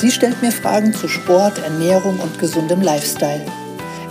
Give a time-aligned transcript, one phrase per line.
[0.00, 3.44] Sie stellt mir Fragen zu Sport, Ernährung und gesundem Lifestyle.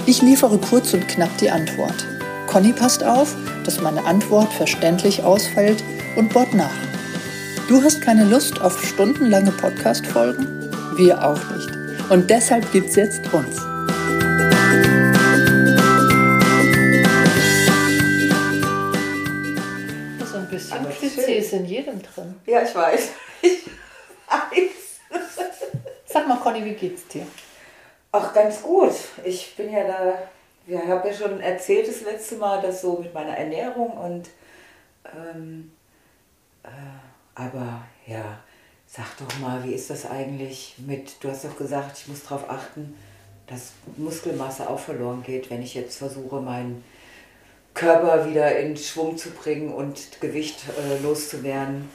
[0.05, 2.05] Ich liefere kurz und knapp die Antwort.
[2.45, 5.81] Conny passt auf, dass meine Antwort verständlich ausfällt
[6.17, 6.75] und bohrt nach.
[7.69, 10.69] Du hast keine Lust auf stundenlange Podcast-Folgen?
[10.97, 11.69] Wir auch nicht.
[12.09, 13.55] Und deshalb gibt's jetzt uns.
[20.25, 22.35] So ein bisschen Pizza ist in jedem drin.
[22.45, 23.11] Ja, ich weiß.
[26.17, 27.27] Sag mal, Conny, wie geht's dir?
[28.11, 28.91] Ach, ganz gut.
[29.23, 30.13] Ich bin ja da,
[30.65, 34.29] ich habe ja schon erzählt das letzte Mal, dass so mit meiner Ernährung und,
[35.15, 35.71] ähm,
[36.63, 36.69] äh,
[37.35, 38.39] aber ja,
[38.87, 42.49] sag doch mal, wie ist das eigentlich mit, du hast doch gesagt, ich muss darauf
[42.49, 42.97] achten,
[43.45, 46.83] dass Muskelmasse auch verloren geht, wenn ich jetzt versuche, meinen
[47.75, 51.87] Körper wieder in Schwung zu bringen und Gewicht äh, loszuwerden.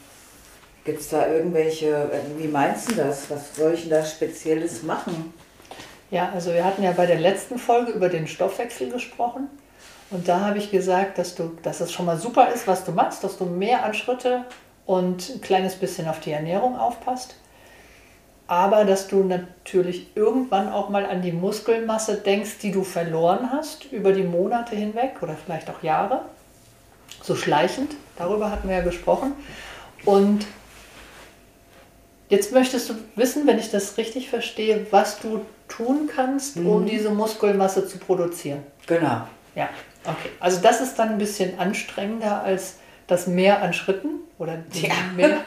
[0.85, 3.31] Gibt es da irgendwelche, äh, wie meinst du das?
[3.31, 5.33] Was soll ich denn da Spezielles machen?
[6.11, 9.49] Ja, also wir hatten ja bei der letzten Folge über den Stoffwechsel gesprochen.
[10.11, 12.93] Und da habe ich gesagt, dass, du, dass es schon mal super ist, was du
[12.93, 14.45] machst, dass du mehr an Schritte
[14.85, 17.37] und ein kleines bisschen auf die Ernährung aufpasst.
[18.47, 23.91] Aber dass du natürlich irgendwann auch mal an die Muskelmasse denkst, die du verloren hast
[23.91, 26.23] über die Monate hinweg oder vielleicht auch Jahre.
[27.23, 29.33] So schleichend, darüber hatten wir ja gesprochen.
[30.05, 30.45] Und
[32.33, 36.87] jetzt möchtest du wissen, wenn ich das richtig verstehe, was du tun kannst, um Mhm.
[36.87, 38.63] diese Muskelmasse zu produzieren.
[38.87, 39.27] Genau.
[39.55, 39.69] Ja,
[40.05, 40.31] okay.
[40.41, 44.95] Also das ist dann ein bisschen anstrengender als das Mehr an Schritten oder die Ja.
[45.15, 45.41] mehr.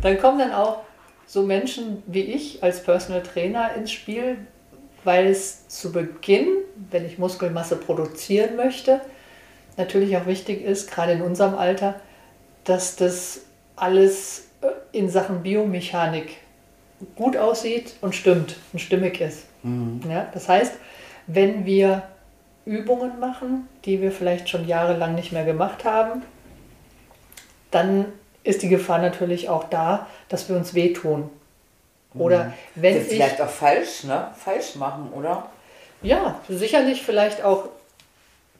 [0.00, 0.82] Dann kommen dann auch
[1.26, 4.38] so Menschen wie ich als Personal Trainer ins Spiel,
[5.04, 6.46] weil es zu Beginn,
[6.90, 9.00] wenn ich Muskelmasse produzieren möchte,
[9.76, 11.96] natürlich auch wichtig ist, gerade in unserem Alter,
[12.64, 13.40] dass das
[13.80, 14.66] alles äh,
[14.96, 16.36] in Sachen Biomechanik
[17.16, 19.44] gut aussieht und stimmt und stimmig ist.
[20.08, 20.72] Ja, das heißt,
[21.26, 22.02] wenn wir
[22.64, 26.22] Übungen machen, die wir vielleicht schon jahrelang nicht mehr gemacht haben,
[27.70, 28.06] dann
[28.44, 31.30] ist die Gefahr natürlich auch da, dass wir uns wehtun.
[32.14, 34.28] Oder wenn das ich, vielleicht auch falsch, ne?
[34.36, 35.50] Falsch machen, oder?
[36.02, 37.68] ja, sicherlich vielleicht auch,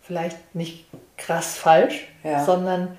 [0.02, 0.86] vielleicht nicht
[1.16, 2.44] krass falsch, Ja.
[2.44, 2.96] sondern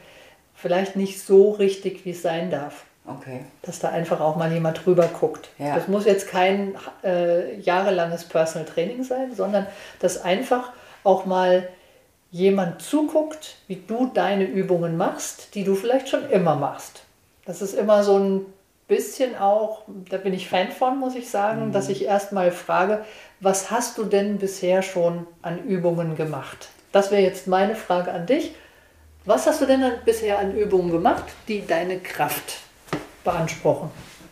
[0.61, 2.85] vielleicht nicht so richtig, wie es sein darf.
[3.07, 3.39] Okay.
[3.63, 5.49] dass da einfach auch mal jemand drüber guckt.
[5.57, 5.73] Ja.
[5.73, 9.65] Das muss jetzt kein äh, jahrelanges Personal Training sein, sondern
[9.99, 10.71] dass einfach
[11.03, 11.67] auch mal
[12.29, 17.01] jemand zuguckt, wie du deine Übungen machst, die du vielleicht schon immer machst.
[17.45, 18.45] Das ist immer so ein
[18.87, 23.05] bisschen auch, da bin ich Fan von, muss ich sagen, dass ich erstmal frage,
[23.39, 26.69] was hast du denn bisher schon an Übungen gemacht?
[26.91, 28.53] Das wäre jetzt meine Frage an dich.
[29.29, 32.61] Was hast du denn dann bisher an Übungen gemacht, die deine Kraft
[33.23, 33.91] beanspruchen,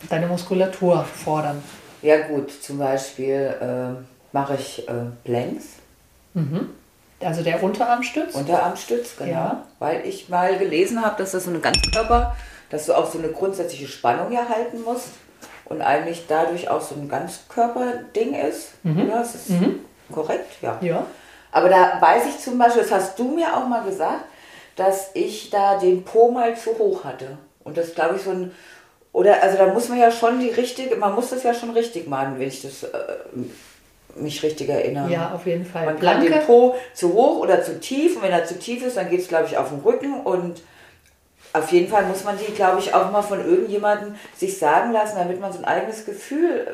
[0.09, 1.61] deine Muskulatur fordern?
[2.01, 4.93] Ja gut, zum Beispiel äh, mache ich äh,
[5.23, 5.65] Planks,
[7.23, 8.33] Also der Unterarmstütz?
[8.33, 9.29] Unterarmstütz, genau.
[9.29, 9.63] Ja.
[9.77, 12.35] Weil ich mal gelesen habe, dass das so eine Ganzkörper,
[12.71, 15.09] dass du auch so eine grundsätzliche Spannung erhalten musst
[15.65, 18.71] und eigentlich dadurch auch so ein Ganzkörperding ist.
[18.83, 19.51] Ja, das ist
[20.11, 20.79] korrekt, ja.
[20.81, 21.05] ja.
[21.51, 24.23] Aber da weiß ich zum Beispiel, das hast du mir auch mal gesagt,
[24.77, 27.38] dass ich da den Po mal zu hoch hatte.
[27.65, 28.51] Und das glaube ich so ein,
[29.11, 32.07] oder also da muss man ja schon die richtige, man muss das ja schon richtig
[32.07, 32.89] machen, wenn ich das äh,
[34.15, 35.11] mich richtig erinnere.
[35.11, 35.85] Ja, auf jeden Fall.
[35.85, 38.95] Man kann den Po zu hoch oder zu tief und wenn er zu tief ist,
[38.95, 40.61] dann geht es glaube ich auf den Rücken und
[41.53, 45.15] auf jeden Fall muss man die, glaube ich, auch mal von irgendjemandem sich sagen lassen,
[45.17, 46.67] damit man so ein eigenes Gefühl,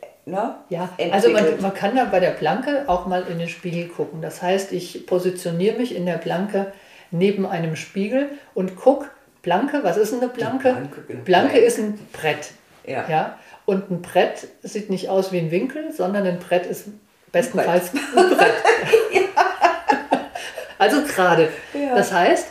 [0.00, 0.56] äh, ne?
[0.68, 4.20] Ja, also man, man kann da bei der Planke auch mal in den Spiegel gucken.
[4.20, 6.72] Das heißt, ich positioniere mich in der Planke
[7.16, 9.08] neben einem Spiegel und gucke,
[9.42, 10.70] Planke, was ist denn eine Planke?
[10.70, 11.22] Planke, genau.
[11.24, 12.52] Planke ist ein Brett.
[12.84, 13.08] Ja.
[13.08, 13.38] ja.
[13.64, 16.86] Und ein Brett sieht nicht aus wie ein Winkel, sondern ein Brett ist
[17.32, 18.54] bestenfalls ein Brett.
[20.78, 21.48] Also gerade.
[21.72, 21.94] Ja.
[21.94, 22.48] Das heißt,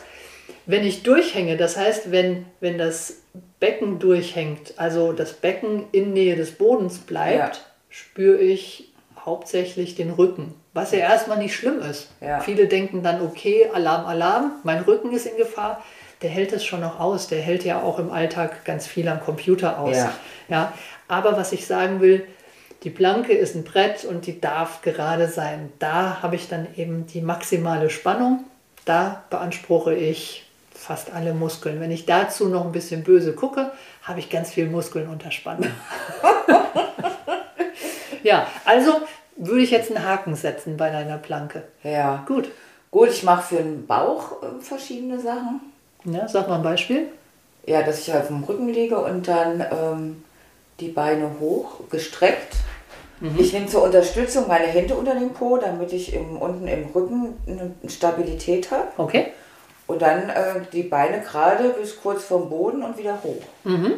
[0.66, 3.18] wenn ich durchhänge, das heißt, wenn, wenn das
[3.60, 8.92] Becken durchhängt, also das Becken in Nähe des Bodens bleibt, spüre ich
[9.24, 10.54] hauptsächlich den Rücken.
[10.76, 12.08] Was ja erstmal nicht schlimm ist.
[12.20, 12.40] Ja.
[12.40, 15.82] Viele denken dann, okay, Alarm, Alarm, mein Rücken ist in Gefahr.
[16.20, 17.28] Der hält es schon noch aus.
[17.28, 19.96] Der hält ja auch im Alltag ganz viel am Computer aus.
[19.96, 20.12] Ja.
[20.48, 20.72] Ja,
[21.08, 22.26] aber was ich sagen will,
[22.82, 25.72] die Planke ist ein Brett und die darf gerade sein.
[25.78, 28.44] Da habe ich dann eben die maximale Spannung.
[28.84, 30.44] Da beanspruche ich
[30.74, 31.80] fast alle Muskeln.
[31.80, 33.72] Wenn ich dazu noch ein bisschen böse gucke,
[34.02, 35.70] habe ich ganz viel Muskeln unter Spannung.
[38.22, 39.00] ja, also
[39.36, 41.62] würde ich jetzt einen Haken setzen bei deiner Planke.
[41.82, 42.24] Ja.
[42.26, 42.48] Gut.
[42.90, 45.60] Gut, ich mache für den Bauch äh, verschiedene Sachen.
[46.04, 47.08] Ja, sag mal ein Beispiel.
[47.66, 50.24] Ja, dass ich auf dem Rücken liege und dann ähm,
[50.80, 52.56] die Beine hoch, gestreckt.
[53.20, 53.36] Mhm.
[53.38, 57.34] Ich nehme zur Unterstützung meine Hände unter dem Po, damit ich im, unten im Rücken
[57.46, 58.88] eine Stabilität habe.
[58.96, 59.32] Okay.
[59.86, 63.42] Und dann äh, die Beine gerade bis kurz vom Boden und wieder hoch.
[63.64, 63.94] Mhm.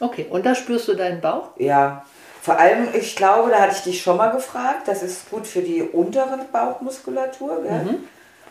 [0.00, 1.50] Okay, und da spürst du deinen Bauch?
[1.58, 2.04] Ja.
[2.42, 5.62] Vor allem, ich glaube, da hatte ich dich schon mal gefragt, das ist gut für
[5.62, 8.08] die unteren Bauchmuskulatur, mhm.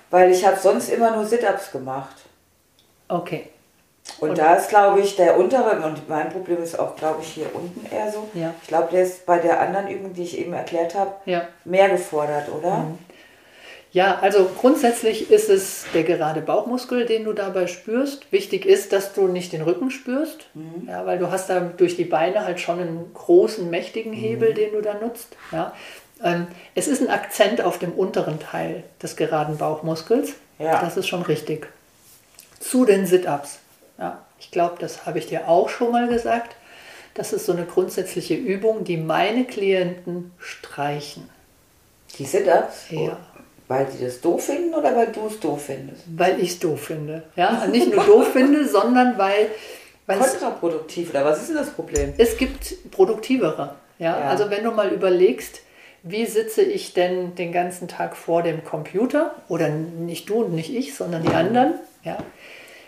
[0.09, 2.15] weil ich habe sonst immer nur Sit-Ups gemacht.
[3.09, 3.49] Okay.
[4.21, 7.33] Und, und, da ist, glaube ich, der untere, und mein Problem ist auch, glaube ich,
[7.33, 8.29] hier unten eher so.
[8.33, 8.53] Ja.
[8.61, 11.41] Ich glaube, der ist bei der anderen Übung, die ich eben erklärt habe, ja.
[11.65, 12.77] mehr gefordert, oder?
[12.77, 12.97] Mhm.
[13.93, 18.31] Ja, also grundsätzlich ist es der gerade Bauchmuskel, den du dabei spürst.
[18.31, 20.87] Wichtig ist, dass du nicht den Rücken spürst, mhm.
[20.87, 24.55] ja, weil du hast da durch die Beine halt schon einen großen, mächtigen Hebel, mhm.
[24.55, 25.35] den du da nutzt.
[25.51, 25.73] Ja.
[26.23, 30.33] Ähm, es ist ein Akzent auf dem unteren Teil des geraden Bauchmuskels.
[30.57, 30.79] Ja.
[30.79, 31.67] Das ist schon richtig.
[32.59, 33.59] Zu den Sit-Ups.
[33.97, 36.55] Ja, ich glaube, das habe ich dir auch schon mal gesagt.
[37.13, 41.29] Das ist so eine grundsätzliche Übung, die meine Klienten streichen.
[42.17, 42.85] Die Sit-Ups?
[42.89, 43.17] Ja.
[43.71, 46.03] Weil die das doof finden oder weil du es doof findest?
[46.17, 47.23] Weil ich es doof finde.
[47.37, 49.47] Ja, nicht nur doof finde, sondern weil.
[50.07, 52.13] weil Kontraproduktiv, oder was ist denn das Problem?
[52.17, 53.75] Es gibt produktivere.
[53.97, 54.19] Ja?
[54.19, 54.27] ja?
[54.27, 55.61] Also, wenn du mal überlegst,
[56.03, 60.75] wie sitze ich denn den ganzen Tag vor dem Computer, oder nicht du und nicht
[60.75, 62.17] ich, sondern die anderen, ja,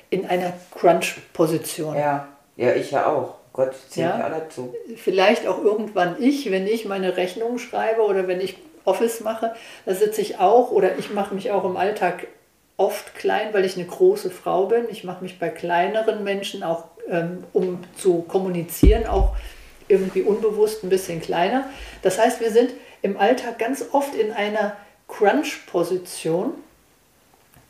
[0.10, 1.96] in einer Crunch-Position.
[1.96, 2.28] Ja.
[2.58, 3.36] ja, ich ja auch.
[3.54, 4.74] Gott, zählt ja, alle zu.
[4.98, 9.54] Vielleicht auch irgendwann ich, wenn ich meine Rechnung schreibe oder wenn ich Office mache,
[9.86, 12.28] da sitze ich auch oder ich mache mich auch im Alltag
[12.78, 14.86] oft klein, weil ich eine große Frau bin.
[14.90, 19.36] Ich mache mich bei kleineren Menschen auch, ähm, um zu kommunizieren, auch
[19.88, 21.70] irgendwie unbewusst ein bisschen kleiner.
[22.02, 22.72] Das heißt, wir sind
[23.02, 24.76] im Alltag ganz oft in einer
[25.08, 26.54] Crunch-Position,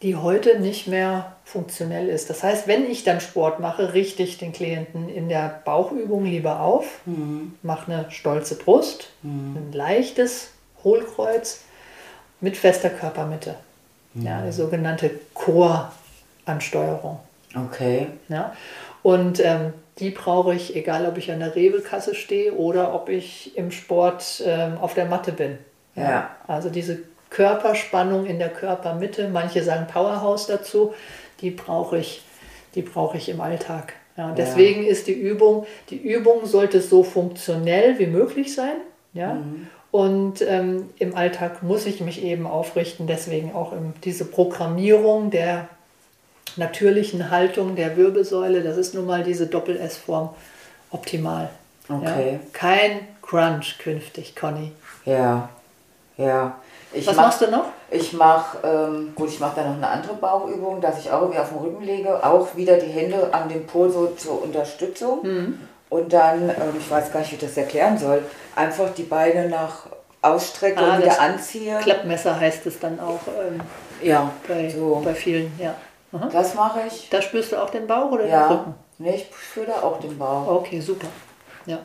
[0.02, 2.30] die heute nicht mehr funktionell ist.
[2.30, 6.60] Das heißt, wenn ich dann Sport mache, richte ich den Klienten in der Bauchübung lieber
[6.60, 7.56] auf, mhm.
[7.62, 9.58] mache eine stolze Brust, mhm.
[9.58, 10.52] ein leichtes
[10.84, 11.62] Hohlkreuz
[12.42, 13.56] mit fester Körpermitte.
[14.14, 14.26] Mhm.
[14.26, 17.20] Ja, die sogenannte Choransteuerung.
[17.56, 18.08] Okay.
[18.30, 18.54] Ja,
[19.04, 23.56] und ähm, die brauche ich, egal ob ich an der Rewe-Kasse stehe oder ob ich
[23.58, 25.58] im Sport ähm, auf der Matte bin.
[25.96, 26.04] Ja.
[26.04, 26.30] ja.
[26.48, 30.94] Also diese Körperspannung in der Körpermitte, manche sagen Powerhouse dazu,
[31.42, 32.24] die brauche ich,
[32.76, 33.94] die brauche ich im Alltag.
[34.18, 34.90] Ja, deswegen ja.
[34.90, 38.76] ist die Übung, die Übung sollte so funktionell wie möglich sein.
[39.14, 39.34] Ja?
[39.34, 39.68] Mhm.
[39.94, 43.74] Und ähm, im Alltag muss ich mich eben aufrichten, deswegen auch
[44.04, 45.68] diese Programmierung der
[46.56, 50.30] natürlichen Haltung der Wirbelsäule, das ist nun mal diese Doppel-S-Form
[50.90, 51.52] optimal.
[51.88, 52.32] Okay.
[52.34, 52.40] Ja?
[52.54, 54.72] Kein Crunch künftig, Conny.
[55.06, 55.50] Ja,
[56.18, 56.56] ja.
[56.92, 57.66] Ich Was mach, machst du noch?
[57.92, 61.40] Ich mache, ähm, gut, ich mache dann noch eine andere Bauchübung, dass ich auch irgendwie
[61.40, 65.20] auf dem Rücken lege, auch wieder die Hände an dem Po so zur Unterstützung.
[65.22, 65.60] Mhm.
[65.92, 68.24] Und dann, ähm, ich weiß gar nicht, wie ich das erklären soll,
[68.56, 69.88] einfach die Beine nach
[70.22, 71.80] ausstrecke ah, und wieder anziehe.
[71.80, 73.20] Klappmesser heißt es dann auch.
[73.28, 73.60] Ähm,
[74.02, 75.02] ja, bei, so.
[75.04, 75.76] bei vielen, ja.
[76.12, 76.30] Aha.
[76.32, 77.10] Das mache ich.
[77.10, 78.48] Da spürst du auch den Bauch oder ja.
[78.48, 78.76] den Rücken?
[79.00, 80.48] Nee, ich spüre da auch den Bauch.
[80.48, 81.08] Okay, super.
[81.66, 81.80] Ja.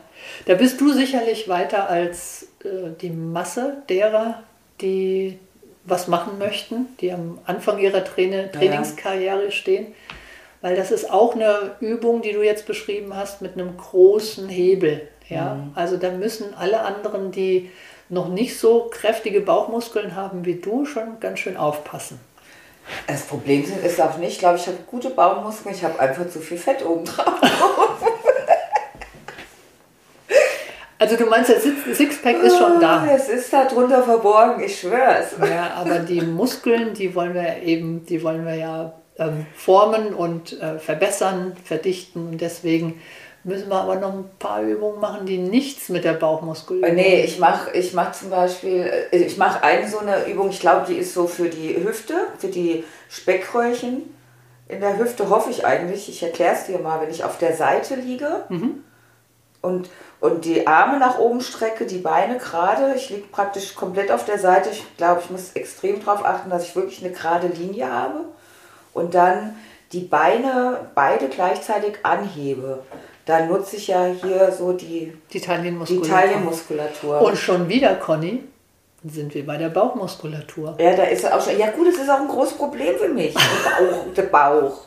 [0.45, 4.43] Da bist du sicherlich weiter als äh, die Masse derer,
[4.81, 5.39] die
[5.85, 9.51] was machen möchten, die am Anfang ihrer Traine, Trainingskarriere ja.
[9.51, 9.87] stehen.
[10.61, 15.07] Weil das ist auch eine Übung, die du jetzt beschrieben hast, mit einem großen Hebel.
[15.29, 15.55] Ja?
[15.55, 15.71] Mhm.
[15.75, 17.69] Also da müssen alle anderen, die
[18.09, 22.19] noch nicht so kräftige Bauchmuskeln haben wie du, schon ganz schön aufpassen.
[23.05, 26.57] Das Problem ist auch nicht, glaube ich, habe gute Bauchmuskeln, ich habe einfach zu viel
[26.57, 27.35] Fett oben drauf.
[31.01, 31.63] Also du meinst, das
[31.97, 33.03] Sixpack ist schon da.
[33.03, 35.49] Ah, es ist da drunter verborgen, ich schwöre es.
[35.49, 40.59] Ja, aber die Muskeln, die wollen wir eben, die wollen wir ja ähm, formen und
[40.59, 42.27] äh, verbessern, verdichten.
[42.31, 43.01] Und deswegen
[43.43, 46.89] müssen wir aber noch ein paar Übungen machen, die nichts mit der Bauchmuskulatur.
[46.89, 50.49] Äh, nee, ich mache ich mach zum Beispiel, äh, ich mache eine so eine Übung,
[50.49, 54.13] ich glaube, die ist so für die Hüfte, für die Speckröllchen.
[54.67, 57.55] In der Hüfte hoffe ich eigentlich, ich erkläre es dir mal, wenn ich auf der
[57.55, 58.83] Seite liege mhm.
[59.61, 64.25] und, und die Arme nach oben strecke, die Beine gerade, ich liege praktisch komplett auf
[64.25, 64.69] der Seite.
[64.69, 68.25] Ich glaube, ich muss extrem darauf achten, dass ich wirklich eine gerade Linie habe
[68.93, 69.55] und dann
[69.91, 72.83] die Beine beide gleichzeitig anhebe,
[73.29, 75.39] dann nutze ich ja hier so die, Die.
[75.39, 77.21] Taillenmuskulatur.
[77.21, 78.43] Und schon wieder, Conny,
[79.03, 80.75] sind wir bei der Bauchmuskulatur.
[80.79, 81.57] Ja, da ist auch schon.
[81.57, 83.33] Ja, gut, das ist auch ein großes Problem für mich.
[83.79, 84.81] Der Bauch, der Bauch.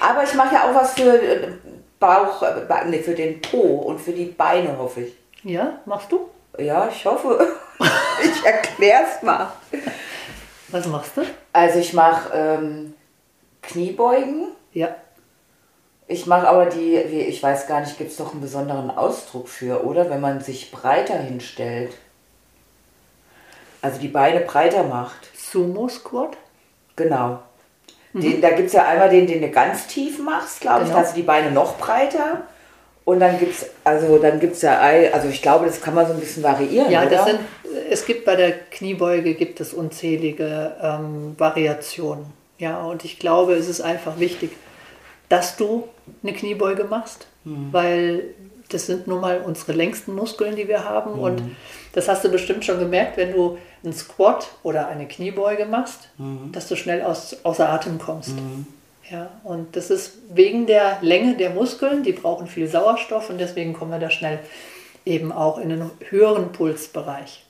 [0.00, 1.48] Aber ich mache ja auch was für äh,
[2.00, 5.14] Bauch, äh, nee, für den Po und für die Beine, hoffe ich.
[5.44, 6.28] Ja, machst du?
[6.58, 7.46] Ja, ich hoffe.
[8.24, 9.52] ich erkläre es mal.
[10.68, 11.22] Was machst du?
[11.52, 12.94] Also, ich mache ähm,
[13.60, 14.48] Kniebeugen.
[14.72, 14.96] Ja.
[16.12, 19.48] Ich mache aber die, wie, ich weiß gar nicht, gibt es doch einen besonderen Ausdruck
[19.48, 20.10] für, oder?
[20.10, 21.92] Wenn man sich breiter hinstellt.
[23.80, 25.30] Also die Beine breiter macht.
[25.34, 26.36] Sumo Squat.
[26.96, 27.40] Genau.
[28.12, 30.88] Den, da gibt es ja einmal den, den du ganz tief machst, glaube ich.
[30.88, 31.00] Genau.
[31.00, 32.42] Hast du die Beine noch breiter.
[33.06, 34.78] Und dann gibt es, also dann gibt es ja,
[35.12, 37.10] also ich glaube, das kann man so ein bisschen variieren, Ja, oder?
[37.10, 37.40] das sind,
[37.90, 42.26] es gibt bei der Kniebeuge gibt es unzählige ähm, Variationen.
[42.58, 44.52] Ja, und ich glaube, es ist einfach wichtig,
[45.32, 45.88] dass du
[46.22, 48.34] eine Kniebeuge machst, weil
[48.68, 51.12] das sind nun mal unsere längsten Muskeln, die wir haben.
[51.12, 51.42] Und
[51.94, 56.10] das hast du bestimmt schon gemerkt, wenn du einen Squat oder eine Kniebeuge machst,
[56.52, 58.34] dass du schnell aus, außer Atem kommst.
[59.10, 63.72] Ja, und das ist wegen der Länge der Muskeln, die brauchen viel Sauerstoff und deswegen
[63.72, 64.38] kommen wir da schnell
[65.06, 67.42] eben auch in einen höheren Pulsbereich.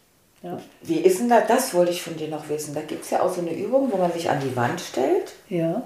[0.45, 2.75] Ja, Wie ist denn da, das wollte ich von dir noch wissen.
[2.75, 5.35] Da gibt es ja auch so eine Übung, wo man sich an die Wand stellt
[5.49, 5.83] ja.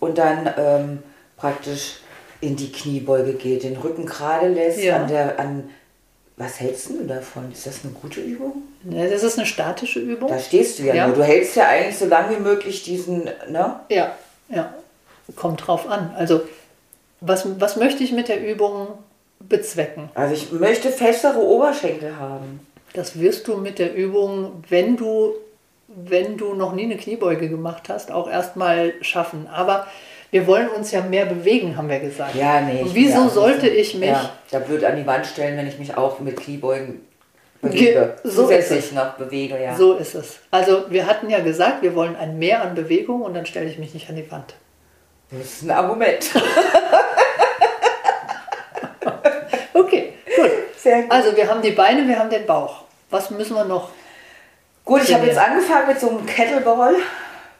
[0.00, 0.98] Und dann ähm,
[1.36, 1.96] praktisch
[2.40, 4.96] in die Kniebeuge geht, den Rücken gerade lässt, Ja.
[4.96, 5.70] an der, an,
[6.36, 7.50] was hältst du davon?
[7.52, 8.62] Ist das eine gute Übung?
[8.82, 10.28] Ne, Das ist eine statische Übung.
[10.28, 11.06] Da stehst du ja, Ja.
[11.06, 11.16] nur.
[11.16, 13.80] Du hältst ja eigentlich so lange wie möglich diesen, ne?
[13.88, 14.14] Ja,
[14.50, 14.74] ja.
[15.36, 16.12] Kommt drauf an.
[16.18, 16.42] Also,
[17.20, 18.88] was, was möchte ich mit der Übung
[19.40, 20.10] bezwecken?
[20.14, 22.60] Also ich möchte festere Oberschenkel haben.
[22.92, 25.32] Das wirst du mit der Übung, wenn du,
[25.88, 29.48] wenn du noch nie eine Kniebeuge gemacht hast, auch erstmal schaffen.
[29.52, 29.86] Aber
[30.30, 32.34] wir wollen uns ja mehr bewegen, haben wir gesagt.
[32.34, 32.82] Ja, nee.
[32.82, 35.78] Und wieso ja sollte ich mich Ja, da blöd an die Wand stellen, wenn ich
[35.78, 37.06] mich auch mit Kniebeugen
[37.62, 38.16] bewege.
[38.22, 39.74] Ge- so Zusätzlich ist noch bewege, ja.
[39.76, 40.38] So ist es.
[40.50, 43.78] Also wir hatten ja gesagt, wir wollen ein Mehr an Bewegung und dann stelle ich
[43.78, 44.54] mich nicht an die Wand.
[45.30, 46.30] Das ist ein Argument.
[49.72, 50.50] Okay, gut.
[50.76, 51.10] Sehr gut.
[51.12, 52.82] Also wir haben die Beine, wir haben den Bauch.
[53.10, 53.90] Was müssen wir noch?
[54.84, 56.94] Gut, ich habe jetzt angefangen mit so einem Kettleball.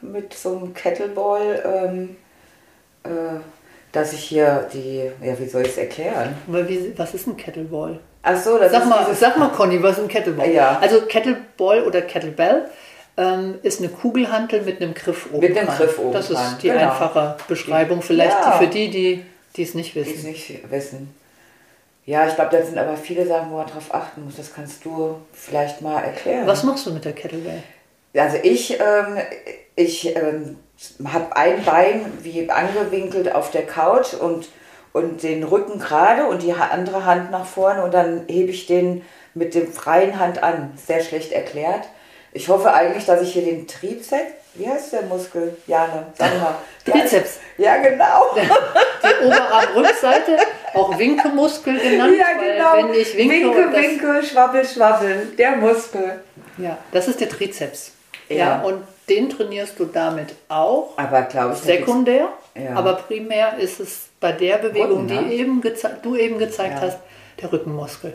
[0.00, 2.16] Mit so einem Kettleball, ähm,
[3.04, 3.40] äh,
[3.92, 6.34] dass ich hier die, ja, wie soll ich es erklären?
[6.46, 7.98] Wie, was ist ein Kettleball?
[8.22, 10.50] Ach so, das Sag ist mal, sag mal, Conny, was ist ein Kettleball?
[10.50, 10.78] Ja.
[10.80, 12.68] Also Kettleball oder Kettlebell
[13.16, 15.76] ähm, ist eine Kugelhantel mit einem Griff oben Mit einem dran.
[15.78, 16.80] Griff oben Das ist die genau.
[16.82, 18.52] einfache Beschreibung, vielleicht Ja.
[18.58, 19.24] für die, die
[19.56, 20.26] die es nicht die es wissen.
[20.30, 21.14] nicht wissen.
[22.06, 24.36] Ja, ich glaube, da sind aber viele Sachen, wo man drauf achten muss.
[24.36, 26.46] Das kannst du vielleicht mal erklären.
[26.46, 27.62] Was machst du mit der Kettlebell?
[28.16, 29.18] Also ich, ähm,
[29.74, 30.58] ich ähm,
[31.04, 34.48] habe ein Bein wie angewinkelt auf der Couch und,
[34.92, 39.02] und den Rücken gerade und die andere Hand nach vorne und dann hebe ich den
[39.32, 40.72] mit dem freien Hand an.
[40.86, 41.88] Sehr schlecht erklärt.
[42.32, 45.56] Ich hoffe eigentlich, dass ich hier den Trizeps, wie heißt der Muskel?
[45.66, 46.56] Jane, sag mal.
[46.84, 47.38] Trizeps.
[47.58, 48.26] Ja, genau.
[48.34, 50.36] Die Oberarmrückseite,
[50.74, 52.88] auch Winkemuskel genannt, Ja, weil genau.
[52.94, 55.32] wenn ich winke, winke, das, winke, schwabbel, schwabbel.
[55.38, 56.20] Der Muskel.
[56.58, 57.92] Ja, das ist der Trizeps.
[58.28, 58.36] Ja.
[58.36, 58.62] Ja.
[58.62, 62.74] und den trainierst du damit auch Aber glaube ich, sekundär, Ja.
[62.74, 65.24] aber primär ist es bei der Bewegung, Rücken, ne?
[65.28, 65.62] die eben
[66.02, 66.86] du eben gezeigt Ja.
[66.88, 66.98] hast,
[67.42, 68.14] der Rückenmuskel.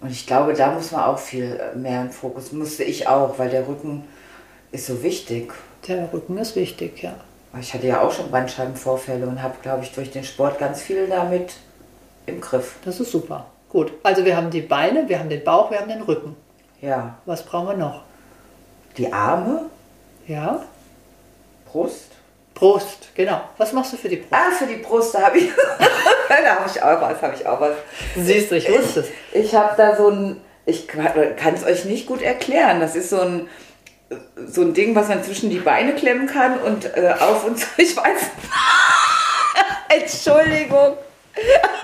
[0.00, 2.52] Und ich glaube, da muss man auch viel mehr im Fokus.
[2.52, 4.04] Musste ich auch, weil der Rücken
[4.70, 5.52] ist so wichtig.
[5.86, 7.14] Der Rücken ist wichtig, ja.
[7.60, 11.06] Ich hatte ja auch schon Bandscheibenvorfälle und habe, glaube ich, durch den Sport ganz viel
[11.06, 11.54] damit
[12.26, 12.76] im Griff.
[12.84, 13.46] Das ist super.
[13.70, 16.36] Gut, also wir haben die Beine, wir haben den Bauch, wir haben den Rücken.
[16.80, 17.16] Ja.
[17.26, 18.02] Was brauchen wir noch?
[18.96, 19.66] Die Arme,
[20.26, 20.62] Ja,
[21.70, 22.12] Brust.
[22.54, 23.40] Brust, genau.
[23.56, 24.32] Was machst du für die Brust?
[24.32, 25.50] Ah, für die Brust, da habe ich,
[26.28, 27.76] da habe ich auch was, habe ich auch was.
[28.16, 29.08] Siehst du, ich wusste es.
[29.32, 32.80] Ich habe da so ein, ich kann es euch nicht gut erklären.
[32.80, 33.48] Das ist so ein,
[34.46, 37.66] so ein Ding, was man zwischen die Beine klemmen kann und äh, auf und zu.
[37.76, 38.22] Ich weiß.
[39.88, 40.96] Entschuldigung.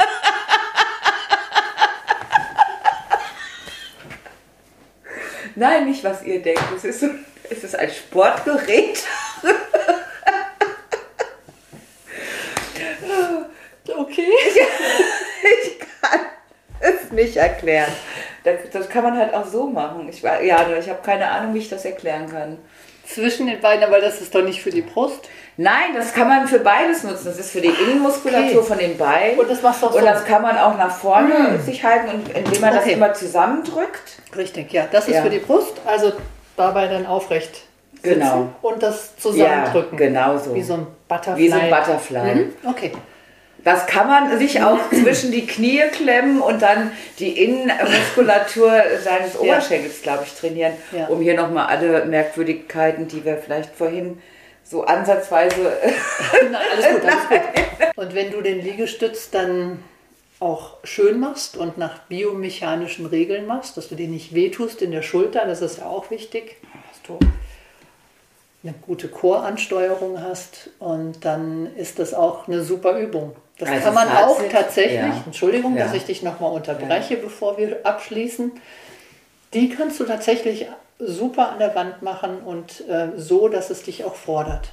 [5.57, 6.65] Nein, nicht was ihr denkt.
[6.77, 7.11] Es ist, so,
[7.49, 9.03] es ist ein Sportgerät.
[13.97, 14.33] Okay.
[15.43, 16.21] Ich kann
[16.81, 17.93] es nicht erklären.
[18.45, 20.07] Das, das kann man halt auch so machen.
[20.09, 22.59] Ich, wa- ja, ich habe keine Ahnung, wie ich das erklären kann.
[23.07, 25.29] Zwischen den Beinen, weil das ist doch nicht für die Brust.
[25.57, 27.27] Nein, das kann man für beides nutzen.
[27.27, 28.67] Das ist für die Innenmuskulatur Okay.
[28.67, 29.39] von den Beinen.
[29.39, 30.07] Und das machst du auch Und so.
[30.07, 32.81] das kann man auch nach vorne sich halten, und indem man Okay.
[32.85, 34.19] das immer zusammendrückt.
[34.37, 34.87] Richtig, ja.
[34.91, 35.23] Das ist Ja.
[35.23, 36.13] für die Brust, also
[36.57, 37.63] dabei dann aufrecht
[38.03, 38.49] sitzen Genau.
[38.63, 39.99] und das zusammendrücken.
[39.99, 40.55] Ja, genau so.
[40.55, 41.43] Wie so ein Butterfly.
[41.43, 42.35] Wie so ein Butterfly.
[42.35, 42.53] Mhm.
[42.69, 42.93] Okay.
[43.65, 50.03] Das kann man sich auch zwischen die Knie klemmen und dann die Innenmuskulatur seines Oberschenkels,
[50.03, 51.07] glaube ich, trainieren, Ja.
[51.07, 54.21] um hier nochmal alle Merkwürdigkeiten, die wir vielleicht vorhin
[54.63, 55.73] so ansatzweise
[56.51, 57.97] Nein, alles gut, alles gut.
[57.97, 59.83] Und wenn du den Liegestütz dann
[60.41, 65.03] auch schön machst und nach biomechanischen Regeln machst, dass du dir nicht wehtust in der
[65.03, 66.57] Schulter, das ist ja auch wichtig,
[66.91, 67.19] dass du
[68.63, 73.37] eine gute Choransteuerung hast und dann ist das auch eine super Übung.
[73.59, 75.23] Das Also kann man auch Fazit, tatsächlich, ja.
[75.27, 75.85] Entschuldigung, Ja.
[75.85, 78.53] dass ich dich nochmal unterbreche, bevor wir abschließen,
[79.53, 80.67] die kannst du tatsächlich
[80.99, 84.71] super an der Wand machen und äh, so, dass es dich auch fordert.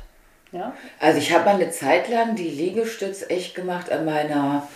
[0.51, 0.73] Ja?
[0.99, 4.67] Also ich habe mal eine Zeit lang die Liegestütz echt gemacht an meiner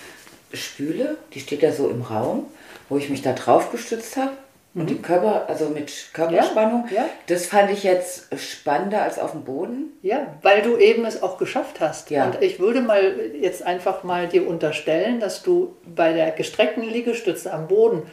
[0.54, 1.18] Spüle.
[1.34, 2.46] Die steht ja so im Raum,
[2.90, 4.32] wo ich mich da drauf gestützt habe.
[4.76, 6.82] Und den Körper, also mit Körperspannung.
[6.84, 6.94] Mhm.
[6.94, 7.10] Ja, ja.
[7.28, 9.94] Das fand ich jetzt spannender als auf dem Boden.
[10.02, 12.12] Ja, weil du eben es auch geschafft hast.
[12.12, 12.26] Ja.
[12.26, 17.54] Und ich würde mal jetzt einfach mal dir unterstellen, dass du bei der gestreckten Liegestütze
[17.54, 18.04] am Boden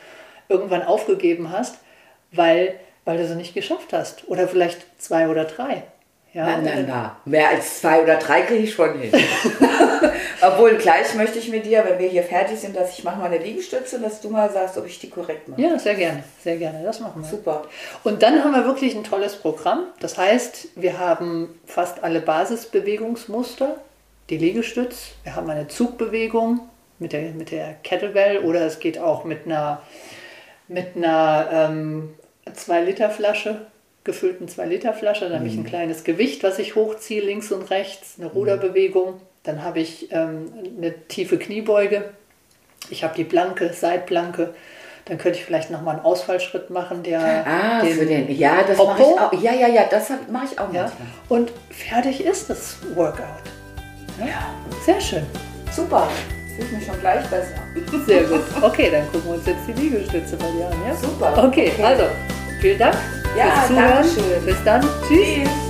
[0.49, 1.78] irgendwann aufgegeben hast,
[2.31, 4.28] weil, weil du sie nicht geschafft hast.
[4.28, 5.83] Oder vielleicht zwei oder drei.
[6.33, 7.11] Ja, Nein, nein, nein.
[7.25, 9.12] Mehr als zwei oder drei kriege ich schon hin.
[10.44, 13.26] Obwohl, gleich möchte ich mit dir, wenn wir hier fertig sind, dass ich mache mal
[13.26, 15.61] eine Liegestütze und dass du mal sagst, ob ich die korrekt mache.
[15.61, 16.82] Ja, sehr gerne, sehr gerne.
[16.82, 17.28] Das machen wir.
[17.28, 17.62] Super.
[18.02, 19.84] Und dann haben wir wirklich ein tolles Programm.
[20.00, 23.76] Das heißt, wir haben fast alle Basisbewegungsmuster,
[24.30, 26.61] die Liegestütz, wir haben eine Zugbewegung
[26.99, 29.82] mit der, mit der Kettlebell oder es geht auch mit einer,
[30.66, 32.14] mit einer ähm,
[32.46, 33.66] 2-Liter-Flasche,
[34.02, 35.28] gefüllten 2-Liter-Flasche.
[35.28, 39.20] Dann habe ich ein kleines Gewicht, was ich hochziehe, links und rechts, eine Ruderbewegung.
[39.44, 42.04] Dann habe ich ähm, eine tiefe Kniebeuge.
[42.90, 44.54] Ich habe die Planke, Seitplanke.
[45.06, 48.30] Dann könnte ich vielleicht nochmal einen Ausfallschritt machen, der Ah, den für den.
[48.38, 49.32] Ja, das mache ich auch.
[49.42, 51.08] Ja, ja, ja, das mache ich auch ja, manchmal.
[51.28, 53.42] und fertig ist das Workout.
[54.20, 54.54] Ja.
[54.87, 55.26] Sehr schön.
[55.75, 56.08] Super.
[56.54, 57.54] Fühle ich mich schon gleich besser.
[58.06, 58.42] Sehr gut.
[58.61, 60.76] Okay, dann gucken wir uns jetzt die Liegestütze bei dir an.
[60.87, 60.94] Ja?
[60.94, 61.46] Super.
[61.49, 61.82] Okay, Okay.
[61.82, 62.04] also
[62.61, 62.94] vielen Dank
[63.37, 63.88] Ja, fürs Zuhören.
[63.90, 64.44] danke schön.
[64.46, 64.83] Bis dann.
[65.09, 65.26] Tschüss.
[65.48, 65.62] Tschüss.